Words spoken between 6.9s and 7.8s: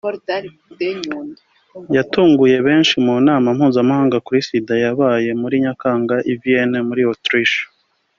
Autriche